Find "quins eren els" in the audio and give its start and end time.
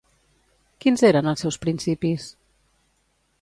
0.85-1.43